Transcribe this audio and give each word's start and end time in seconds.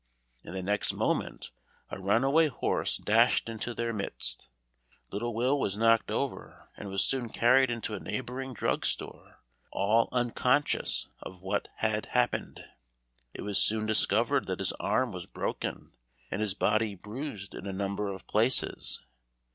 and 0.43 0.55
the 0.55 0.63
next 0.63 0.91
moment 0.93 1.51
a 1.91 1.99
runaway 1.99 2.47
horse 2.47 2.97
dashed 2.97 3.47
into 3.47 3.71
their 3.71 3.93
midst; 3.93 4.49
little 5.11 5.31
Will 5.35 5.59
was 5.59 5.77
knocked 5.77 6.09
over, 6.09 6.69
and 6.75 6.89
was 6.89 7.03
soon 7.05 7.29
carried 7.29 7.69
into 7.69 7.93
a 7.93 7.99
neighboring 7.99 8.51
drug 8.51 8.83
store, 8.83 9.37
all 9.71 10.09
unconscious 10.11 11.07
of 11.21 11.43
what 11.43 11.67
had 11.75 12.07
happened. 12.07 12.65
It 13.35 13.43
was 13.43 13.59
soon 13.59 13.85
discovered 13.85 14.47
that 14.47 14.57
his 14.57 14.73
arm 14.79 15.11
was 15.11 15.27
broken, 15.27 15.91
and 16.31 16.41
his 16.41 16.55
body 16.55 16.95
bruised 16.95 17.53
in 17.53 17.67
a 17.67 17.71
number 17.71 18.07
of 18.11 18.25
places. 18.25 19.01